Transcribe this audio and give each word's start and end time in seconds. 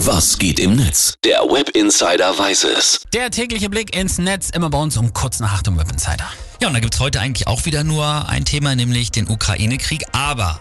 Was 0.00 0.38
geht 0.38 0.60
im 0.60 0.76
Netz? 0.76 1.14
Der 1.24 1.40
Web 1.40 1.70
Insider 1.70 2.38
weiß 2.38 2.64
es. 2.64 3.00
Der 3.14 3.30
tägliche 3.30 3.70
Blick 3.70 3.96
ins 3.96 4.18
Netz, 4.18 4.50
immer 4.50 4.68
bei 4.68 4.78
uns 4.78 4.98
um 4.98 5.14
kurz 5.14 5.40
nach 5.40 5.54
8 5.54 5.68
im 5.68 5.78
Web 5.78 5.90
Insider. 5.90 6.26
Ja, 6.60 6.68
und 6.68 6.74
da 6.74 6.80
gibt's 6.80 7.00
heute 7.00 7.18
eigentlich 7.18 7.46
auch 7.46 7.64
wieder 7.64 7.82
nur 7.82 8.28
ein 8.28 8.44
Thema, 8.44 8.76
nämlich 8.76 9.10
den 9.10 9.26
Ukraine-Krieg. 9.26 10.04
Aber 10.12 10.60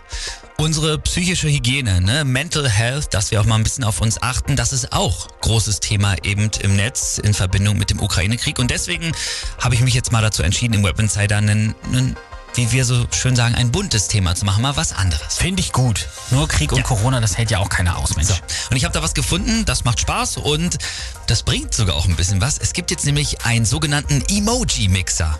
unsere 0.56 1.00
psychische 1.00 1.50
Hygiene, 1.50 2.00
ne, 2.00 2.24
Mental 2.24 2.70
Health, 2.70 3.14
dass 3.14 3.32
wir 3.32 3.42
auch 3.42 3.46
mal 3.46 3.56
ein 3.56 3.64
bisschen 3.64 3.84
auf 3.84 4.00
uns 4.00 4.22
achten, 4.22 4.56
das 4.56 4.72
ist 4.72 4.94
auch 4.94 5.28
großes 5.42 5.82
Thema 5.82 6.16
eben 6.24 6.50
im 6.62 6.78
Netz 6.78 7.18
in 7.18 7.34
Verbindung 7.34 7.78
mit 7.78 7.90
dem 7.90 8.00
Ukraine-Krieg. 8.00 8.58
Und 8.58 8.72
deswegen 8.72 9.12
habe 9.60 9.76
ich 9.76 9.82
mich 9.82 9.94
jetzt 9.94 10.14
mal 10.14 10.22
dazu 10.22 10.44
entschieden, 10.44 10.76
im 10.76 10.84
Web 10.84 10.98
Insider 10.98 11.38
einen, 11.38 11.76
einen 11.92 12.16
wie 12.56 12.72
wir 12.72 12.86
so 12.86 13.06
schön 13.12 13.36
sagen, 13.36 13.56
ein 13.56 13.72
buntes 13.72 14.08
Thema 14.08 14.36
zu 14.36 14.46
machen, 14.46 14.62
mal 14.62 14.78
was 14.78 14.94
anderes. 14.94 15.38
Finde 15.38 15.62
ich 15.62 15.72
gut. 15.72 16.08
Nur 16.32 16.48
Krieg 16.48 16.72
und 16.72 16.80
Ja. 16.80 16.84
Corona, 16.84 17.20
das 17.20 17.38
hält 17.38 17.52
ja 17.52 17.60
auch 17.60 17.70
keiner 17.70 17.98
aus, 17.98 18.16
Mensch. 18.16 18.30
So. 18.30 18.36
Und 18.70 18.78
ich 18.78 18.86
habe 18.86 18.94
da 18.94 19.02
was 19.04 19.14
gefunden, 19.14 19.66
das 19.66 19.84
macht 19.84 20.00
Spaß 20.00 20.38
und 20.38 20.78
das 21.28 21.44
bringt 21.44 21.74
sogar 21.74 21.96
auch 21.96 22.06
ein 22.06 22.16
bisschen 22.16 22.42
was. 22.42 22.58
Es 22.58 22.74
gibt 22.74 22.92
jetzt 22.92 23.06
nämlich 23.06 23.46
einen 23.46 23.66
sogenannten 23.66 24.24
Emoji-Mixer. 24.30 25.38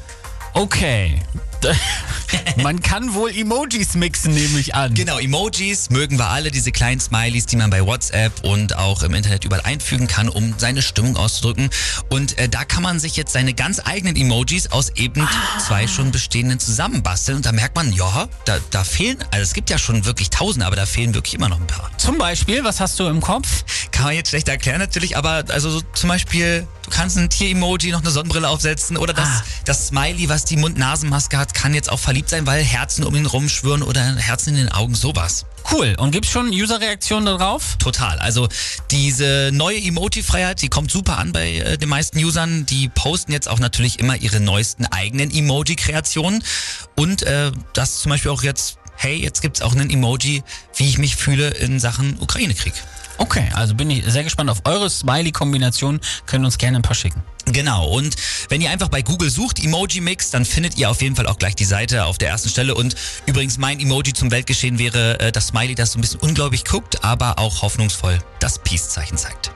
Okay. 0.56 1.20
Man 2.58 2.82
kann 2.82 3.14
wohl 3.14 3.30
Emojis 3.36 3.96
mixen, 3.96 4.34
nehme 4.34 4.58
ich 4.60 4.74
an. 4.74 4.94
Genau, 4.94 5.20
Emojis 5.20 5.90
mögen 5.90 6.18
wir 6.18 6.28
alle, 6.28 6.50
diese 6.50 6.72
kleinen 6.72 7.02
Smileys, 7.02 7.46
die 7.46 7.58
man 7.58 7.70
bei 7.70 7.86
WhatsApp 7.86 8.44
und 8.44 8.78
auch 8.78 9.04
im 9.04 9.14
Internet 9.14 9.44
überall 9.46 9.64
einfügen 9.64 10.08
kann, 10.08 10.30
um 10.30 10.54
seine 10.58 10.82
Stimmung 10.82 11.18
auszudrücken. 11.18 11.70
Und 12.10 12.38
äh, 12.38 12.48
da 12.48 12.64
kann 12.64 12.84
man 12.84 13.00
sich 13.00 13.18
jetzt 13.18 13.34
seine 13.34 13.54
ganz 13.54 13.82
eigenen 13.84 14.16
Emojis 14.16 14.72
aus 14.72 14.92
eben 14.96 15.28
zwei 15.66 15.88
schon 15.88 16.12
bestehenden 16.12 16.60
zusammenbasteln. 16.60 17.38
Und 17.38 17.46
da 17.46 17.52
merkt 17.52 17.76
man, 17.76 17.92
ja, 17.92 18.30
da, 18.46 18.58
da 18.72 18.84
fehlen, 18.84 19.18
also 19.32 19.44
es 19.44 19.54
gibt 19.54 19.70
ja 19.70 19.78
schon 19.78 20.06
wirklich 20.06 20.30
tausende, 20.30 20.66
aber 20.66 20.76
da 20.76 20.86
fehlen 20.86 21.14
wirklich 21.14 21.34
immer 21.34 21.50
noch 21.50 21.60
ein 21.60 21.68
paar. 21.68 21.92
Zum 21.98 22.18
Beispiel, 22.18 22.64
was 22.64 22.80
hast 22.80 23.00
du 23.00 23.08
im 23.08 23.22
Kopf? 23.22 23.66
Kann 23.92 24.06
man 24.06 24.16
jetzt 24.16 24.30
schlecht 24.30 24.48
erklären 24.48 24.80
natürlich, 24.80 25.18
aber 25.18 25.44
also 25.50 25.70
so 25.70 25.82
zum 25.94 26.10
Beispiel, 26.10 26.68
kannst 26.96 27.18
ein 27.18 27.30
Tier-Emoji, 27.30 27.92
noch 27.92 28.02
eine 28.02 28.10
Sonnenbrille 28.10 28.48
aufsetzen 28.48 28.96
oder 28.96 29.12
das, 29.14 29.28
Ah. 29.28 29.44
das 29.66 29.88
Smiley, 29.88 30.30
was 30.30 30.46
die 30.46 30.56
Mund-Nasen-Maske 30.56 31.38
hat, 31.38 31.54
kann 31.54 31.74
jetzt 31.74 31.92
auch 31.92 32.00
verliebt 32.00 32.30
sein, 32.30 32.48
weil 32.48 32.64
Herzen 32.64 33.04
um 33.04 33.14
ihn 33.16 33.26
rumschwirren 33.26 33.84
oder 33.84 34.02
Herzen 34.16 34.52
in 34.52 34.56
den 34.56 34.72
Augen, 34.72 34.96
sowas. 34.96 35.46
Cool. 35.70 35.96
Und 35.98 36.12
gibt's 36.12 36.30
schon 36.30 36.48
User-Reaktionen 36.50 37.26
darauf? 37.26 37.76
Total. 37.80 38.20
Also 38.20 38.48
diese 38.92 39.50
neue 39.52 39.78
Emoji-Freiheit, 39.82 40.62
die 40.62 40.70
kommt 40.70 40.90
super 40.90 41.18
an 41.18 41.34
bei 41.34 41.56
äh, 41.58 41.78
den 41.78 41.90
meisten 41.90 42.18
Usern. 42.24 42.66
Die 42.66 42.88
posten 42.88 43.34
jetzt 43.34 43.50
auch 43.50 43.60
natürlich 43.60 44.00
immer 44.00 44.16
ihre 44.16 44.40
neuesten 44.40 44.86
eigenen 44.86 45.32
Emoji-Kreationen. 45.32 46.44
Und 46.96 47.24
äh, 47.24 47.52
das 47.74 48.00
zum 48.00 48.12
Beispiel 48.12 48.32
auch 48.32 48.44
jetzt, 48.44 48.78
hey, 48.98 49.16
jetzt 49.16 49.42
gibt's 49.42 49.62
auch 49.62 49.74
einen 49.74 49.90
Emoji, 49.90 50.44
wie 50.76 50.88
ich 50.88 50.98
mich 50.98 51.16
fühle 51.16 51.50
in 51.50 51.80
Sachen 51.80 52.18
Ukraine-Krieg. 52.20 52.74
Okay, 53.18 53.50
also 53.54 53.76
bin 53.76 53.90
ich 53.90 54.04
sehr 54.06 54.24
gespannt 54.24 54.50
auf 54.50 54.62
eure 54.66 54.90
Smiley-Kombination. 54.90 56.02
Können 56.26 56.46
uns 56.46 56.58
gerne 56.58 56.80
ein 56.80 56.82
paar 56.82 56.96
schicken. 56.96 57.24
Genau, 57.46 57.88
und 57.88 58.16
wenn 58.50 58.60
ihr 58.60 58.72
einfach 58.72 58.90
bei 58.90 59.02
Google 59.02 59.30
sucht, 59.30 59.64
Emoji 59.64 60.02
Mix, 60.02 60.32
dann 60.32 60.46
findet 60.46 60.78
ihr 60.78 60.90
auf 60.90 61.02
jeden 61.02 61.16
Fall 61.16 61.28
auch 61.28 61.38
gleich 61.38 61.56
die 61.56 61.66
Seite 61.66 62.06
auf 62.06 62.18
der 62.18 62.30
ersten 62.30 62.50
Stelle. 62.50 62.76
Und 62.76 62.96
übrigens, 63.26 63.58
mein 63.58 63.80
Emoji 63.80 64.14
zum 64.14 64.32
Weltgeschehen 64.32 64.80
wäre 64.80 65.20
äh, 65.20 65.32
das 65.32 65.48
Smiley, 65.48 65.76
das 65.76 65.94
so 65.94 66.00
ein 66.00 66.02
bisschen 66.02 66.20
ungläubig 66.20 66.66
guckt, 66.66 67.04
aber 67.04 67.40
auch 67.40 67.62
hoffnungsvoll 67.62 68.20
das 68.40 68.60
Peace-Zeichen 68.60 69.18
zeigt. 69.18 69.52